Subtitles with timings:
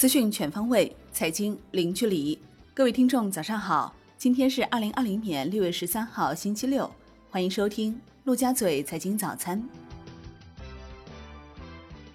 [0.00, 2.38] 资讯全方位，财经零距离。
[2.72, 3.94] 各位听众，早上好！
[4.16, 6.90] 今天是二零二零年六月十三号，星期六。
[7.28, 9.62] 欢迎收听陆家嘴财经早餐。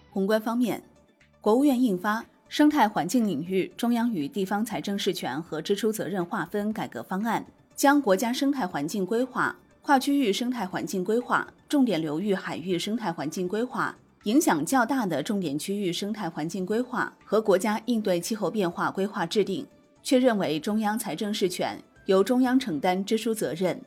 [0.09, 0.81] 宏观方面，
[1.39, 7.45] 国务院印发《生态环境领域中央与地方财政事权和支出责任划分改革方案》，
[7.75, 13.95] 将国家生态环境规划、跨区域生态环境规划、重点流域海域生态环境规划。
[14.25, 19.65] 影响较大的重点区域生态环境规划和国家应对气候变化规划制定，
[20.01, 23.79] 确认为中央财政事权，由中央承担支出责任。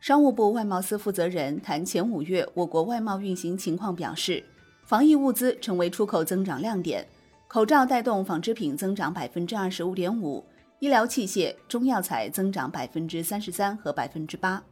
[0.00, 4.44] 商务部外贸司负责人谈前五月我国外贸运行情况表示，
[4.84, 7.04] 防疫物资成为出口增长亮点，
[7.48, 10.44] 口罩带动纺织品增长百分之二十五点五，
[10.78, 14.62] 医疗器械、中药材增长百分之三十三和百分之八。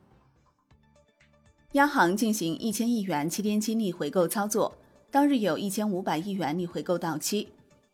[1.74, 4.76] 央行进行一千亿元七天期逆回购操作，
[5.08, 7.46] 当日有一千五百亿元逆回购到期。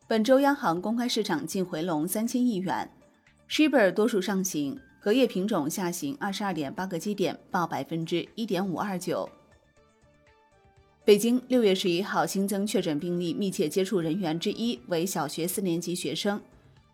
[0.08, 2.90] 本周央行公开市场净回笼三千亿元
[3.50, 9.28] ，Shibor 多数上行，隔夜品种下行二十二点八个基点，报百分之一点五二九。
[11.04, 16.40] 北京六月十一号新增确诊病例密切接触人员之一为小学四年级学生，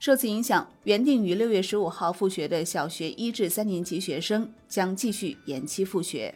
[0.00, 6.34] 受此影响，原定于六月十五号复学的小学一至三年级学生将继续延期复学。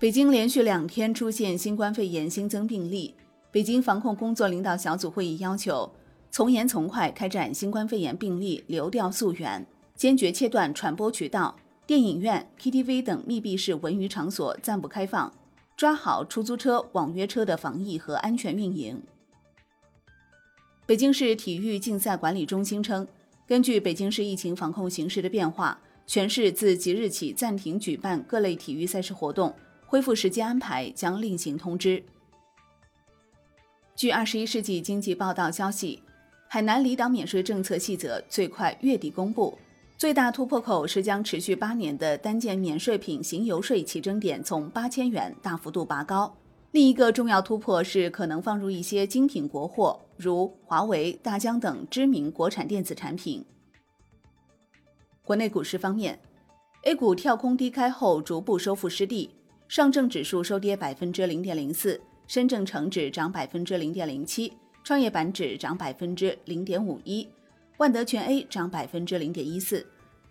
[0.00, 3.12] 北京连续两天出现新冠肺炎新增病例，
[3.50, 5.90] 北京防控工作领导小组会议要求
[6.30, 11.56] 从严从快开展新冠肺炎病例流调溯源，坚决切断传播渠道。
[11.84, 15.32] 电影院、KTV 等密闭式文娱场所暂不开放，
[15.76, 19.02] 抓好出租车、网约车的防疫和安全运营。
[20.86, 23.04] 北京市体育竞赛管理中心称，
[23.48, 29.52] 根据北京市疫情防控形势的变化，全市自即日起暂停举办各类体育赛事活动。
[29.88, 32.04] 恢复时间安排将另行通知。
[33.96, 36.02] 据《二十一世纪经济报道》消息，
[36.46, 39.56] 海南离岛免税政策细则最快月底公布，
[39.96, 46.36] 最大突破口是将持续八年的单件免税品行邮税起征点从八千元大幅度拔高。
[46.72, 53.42] 另一个重要突破是可能放入一些精品国货，如华为、大疆等知名国产电子产品。
[55.22, 56.20] 国内股市方面
[56.82, 59.30] ，A 股跳空低开后逐步收复失地。
[59.68, 64.50] 上证指数收跌百分之零点零四，深证成指涨百分之零点零七，
[64.82, 67.28] 创业板指涨百分之零点五一，
[67.76, 69.86] 万德全 A 涨百分之零点一四，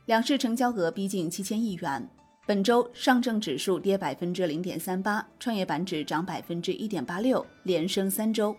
[0.07, 2.09] 两市成交额逼近七千亿元。
[2.47, 8.55] 本周上证指数跌百分之零点三八，创业板指涨百分之一点八六，连升三周。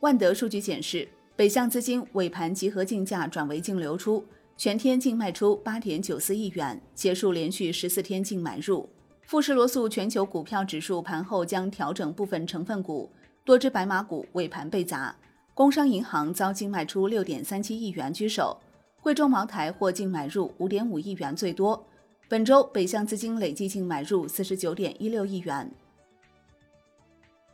[0.00, 4.26] 万德数据显示，北向资金尾盘集合竞价转为净流出。
[4.60, 8.86] 全天净卖出八点九四亿元，结束连续十四天净买入。
[9.22, 13.10] 富时罗素全球股票指数盘后将调整部分成分股，
[13.42, 15.16] 多只白马股尾盘被砸。
[15.54, 18.54] 工商银行遭净卖出六点三七亿元居首，
[19.00, 21.82] 贵州茅台或净买入五点五亿元最多。
[22.28, 25.72] 本周北向资金累计净买入四十九点一六亿元。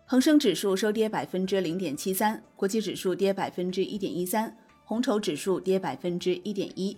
[0.07, 4.57] 恒生指数收跌百分之零点七三，国际指数跌百分之一点一三。
[4.89, 6.97] 红筹指数跌百分之一点一，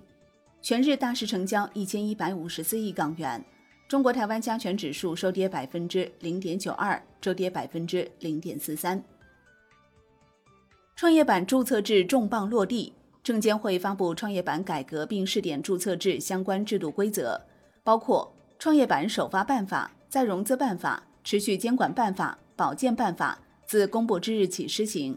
[0.60, 3.42] 全日大市成交一千一百五十四亿港元。
[3.88, 9.02] 中国台湾加权指数收跌百分之零点九二，周跌百分之零点四三。
[10.96, 17.40] 创业板注册制重磅落地，证监会发布创业板改革并试点注册制相关制度规则，
[17.82, 25.16] 包括创业板首发办法、再融资办法、持续监管办法、保荐办法，自公布之日起施行。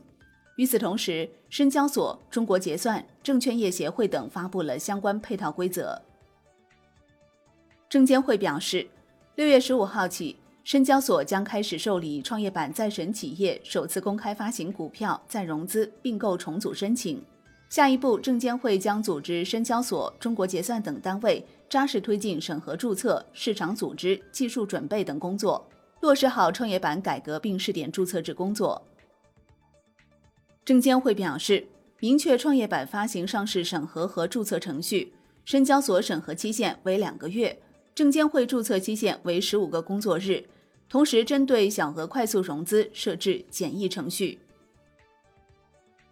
[0.62, 6.00] 与此同时，深交所、中国结算、证券业协会等发布了相关配套规则。
[7.90, 8.88] 证监会表示，
[9.34, 17.20] 六月十五号起，深交所将开始受理创业板再审企业首次公开发行股票再融资并购重组申请。
[17.72, 25.68] 下一步，证监会将组织深交所、中国结算等单位扎实推进审核注册、市场组织、技术准备等工作，
[26.02, 28.80] 落实好创业板改革并试点注册制工作。
[30.64, 31.66] 证监会表示，
[32.00, 35.14] 明确创业板发行上市审核和注册程序，
[35.44, 37.60] 深交所审核期限为两个月，
[37.96, 40.46] 证监会注册期限为十五个工作日。
[40.88, 44.40] 同时，针对小额快速融资设置简易程序。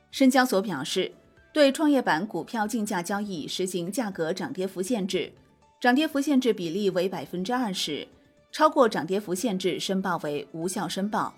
[0.10, 1.12] 深交所表示，
[1.54, 5.32] 对创业板股票竞价交易实行价格涨跌幅限制，
[5.80, 8.08] 涨跌幅限制比例为百分之二十，
[8.52, 11.36] 超过涨跌幅限制申报为无效申报。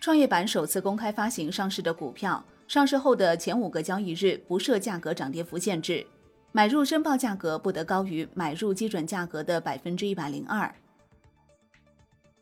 [0.00, 6.06] 创业板首次公开发行上市的股票，上市后的前五个交易日不设价格涨跌幅限制，
[6.52, 10.74] 买入申报价格不得高于买入基准价格的百分之一百零二。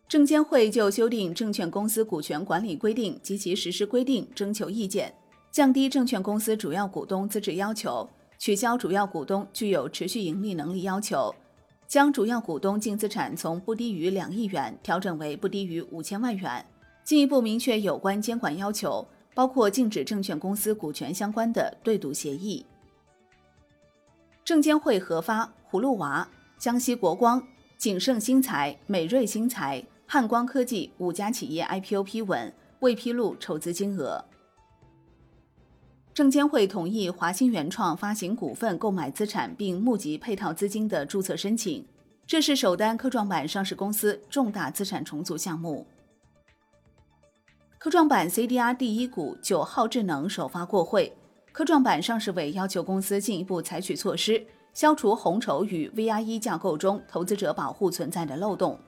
[0.07, 5.13] 证监会就修订《证券公司股权管理规定》及其实施规定征求意见，
[5.51, 8.09] 降低证券公司主要股东资质要求，
[8.39, 11.35] 取消主要股东具有持续盈利能力要求，
[11.89, 16.65] 将主要股东净资产从不低于两亿元调整为不低于五千万元，
[17.09, 22.67] 进一步明确有关监管要求，包括禁止证券公司股权相关的对赌协议。
[24.45, 26.29] 证监会核发葫芦娃、
[26.59, 27.43] 江西国光、
[27.79, 29.83] 景盛新材、美瑞新材。
[30.07, 34.23] 汉光科技五家企业 IPO 批文未披露筹资金额。
[36.13, 41.87] 证监会同意华兴原创发行股份购买资产并募集配套资金的注册申请，
[42.27, 45.87] 这是首单科创板上市公司重大资产重组项目。
[47.79, 51.17] 科创板 CDR 第一股九号智能首发过会，
[51.53, 54.45] 科创板上市委要求公司进一步采取措施，
[54.75, 58.81] 消除红筹与 VIE 架构中投资者保护存在的漏洞。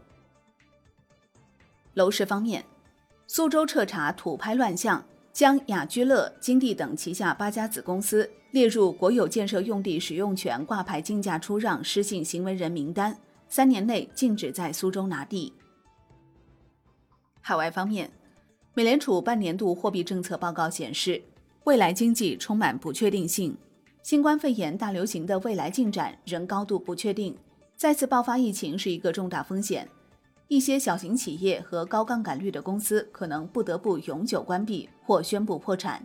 [1.95, 2.65] 楼市方面，
[3.29, 13.17] 苏州彻查土拍乱象，将雅居乐、金地等旗下八家子公司列入国有建设用地使用权挂牌竞价出让失信行为人名单，
[13.49, 15.53] 三年内禁止在苏州拿地。
[17.41, 18.11] 海外方面，
[18.73, 21.21] 美联储半年度货币政策报告显示，
[21.65, 23.57] 未来经济充满不确定性，
[24.01, 27.37] 新冠肺炎大流行的未来进展仍高度不确定，
[27.77, 29.89] 再次爆发疫情是一个重大风险。
[30.47, 36.05] 一些小型企业和高杠杆率的公司可能不得不永久关闭或宣布破产。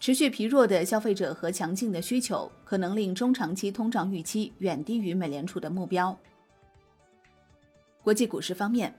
[0.00, 6.16] 持续疲弱的消费者和强劲的需求可能令中长期通胀预期远低于美联储的目标。
[8.02, 8.94] 国际股市方面，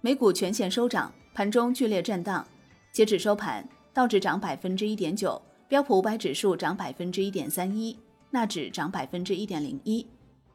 [0.00, 2.46] 美股全线收涨，盘中剧烈震荡。
[2.92, 7.98] 截止收盘，道指涨百分之一点九，标普五百指数涨百分之一点三一，
[8.30, 10.06] 纳指涨百分之一点零一。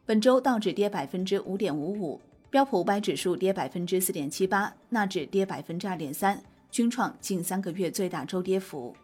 [0.06, 2.22] 本周道指跌百分之五点五五。
[2.50, 6.42] 标普五百指数跌百分之四点七八，纳指跌百分之二点三，
[6.72, 8.96] 均创近三个月最大周跌幅。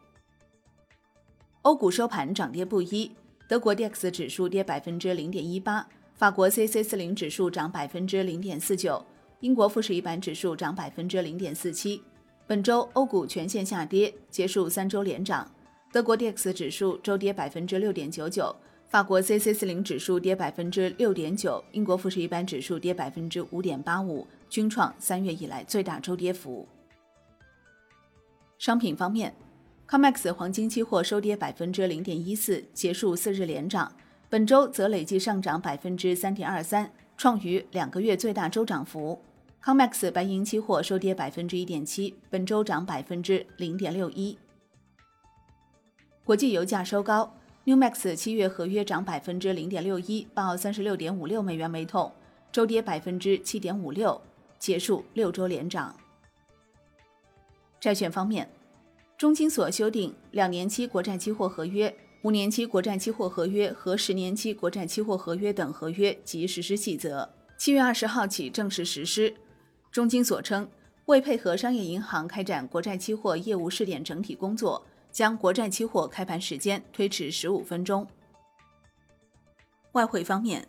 [1.62, 3.12] 欧股收盘涨跌不一，
[3.48, 9.06] 德国 D X 指数跌百分之零点一八，法国 C C 四零指数涨百分之零点四九，
[9.46, 12.02] 英国富时一百指数涨百分之零点四七。
[12.48, 15.48] 本周欧股全线下跌，结束三周连涨，
[15.92, 18.56] 德国 D X 指数周跌百分之六点九九。
[18.88, 26.68] 法国 C C 四零指数跌百分之六点九，英国富时一百指数跌百分之五点八五，均创三月以来最大周跌幅。
[28.58, 29.32] 商品方面
[29.88, 33.96] ，COMEX 黄金期货收跌百分之零点一四，结束四日连涨，
[34.28, 39.22] 本周则累计上涨百分之三点二三，创逾两个月最大周涨幅。
[39.66, 44.38] COMEX 白银期货收跌百分之一点七，本周涨百分之零点六一。
[46.24, 47.34] 国际油价收高。
[47.64, 52.12] New Max 七月合约涨百分之零点六一，报三十六点五六美元每桶，
[52.52, 54.22] 周跌百分之七点五六，
[54.60, 55.96] 结束六周连涨。
[57.80, 58.48] 债券方面，
[59.18, 61.92] 中金所修订两年期国债期货合约、
[62.22, 67.28] 五年期国债期货合约和十年期国债期货合约等合约及实施细则，
[67.58, 69.34] 七月二十号起正式实施。
[69.96, 70.68] 中金所称，
[71.06, 74.86] 为配合商业银行开展国债期货业务试点整体工作。
[75.10, 78.06] 将国债期货开盘时间推迟十五分钟。
[79.94, 80.68] 外汇方面，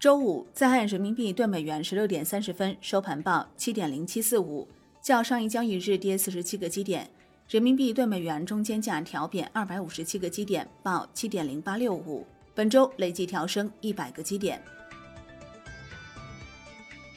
[0.00, 4.66] 周五在岸人民币兑美元十六点三十分收盘报七点零七四五，
[5.02, 7.10] 较上一交易日跌四十七个基点。
[7.50, 12.26] 人民币兑美元中间价调贬二百五十七个基点，报七点零八六五。
[12.54, 14.62] 本周累计调升一百个基点。